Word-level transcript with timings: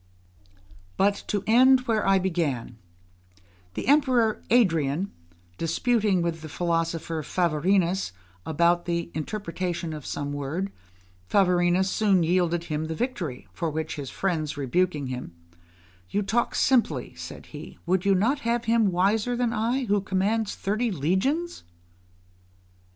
But 0.97 1.23
to 1.27 1.43
end 1.45 1.81
where 1.81 2.07
I 2.07 2.17
began: 2.17 2.79
the 3.75 3.87
Emperor 3.87 4.41
Adrian, 4.49 5.11
disputing 5.59 6.23
with 6.23 6.41
the 6.41 6.49
philosopher 6.49 7.21
Favorinus 7.21 8.11
about 8.43 8.85
the 8.85 9.11
interpretation 9.13 9.93
of 9.93 10.03
some 10.07 10.33
word, 10.33 10.71
Favorinus 11.29 11.87
soon 11.87 12.23
yielded 12.23 12.63
him 12.63 12.85
the 12.85 12.95
victory; 12.95 13.47
for 13.53 13.69
which 13.69 13.97
his 13.97 14.09
friends 14.09 14.57
rebuking 14.57 15.05
him, 15.05 15.35
"You 16.09 16.23
talk 16.23 16.55
simply," 16.55 17.13
said 17.13 17.45
he; 17.53 17.77
"would 17.85 18.03
you 18.03 18.15
not 18.15 18.39
have 18.39 18.65
him 18.65 18.91
wiser 18.91 19.35
than 19.35 19.53
I, 19.53 19.85
who 19.85 20.01
commands 20.01 20.55
thirty 20.55 20.89
legions?" 20.89 21.63